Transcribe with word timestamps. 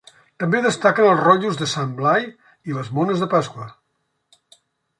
També 0.43 0.61
destaquen 0.61 1.09
els 1.09 1.21
rotllos 1.25 1.59
de 1.59 1.67
Sant 1.75 1.93
Blai 2.01 2.25
i 2.71 2.77
les 2.81 2.91
mones 3.01 3.23
de 3.25 3.31
pasqua. 3.35 3.69